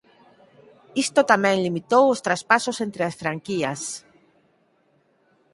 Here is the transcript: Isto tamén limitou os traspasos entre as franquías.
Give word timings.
Isto 1.03 1.21
tamén 1.31 1.63
limitou 1.65 2.03
os 2.13 2.23
traspasos 2.27 2.77
entre 2.85 3.01
as 3.09 3.17
franquías. 3.21 3.81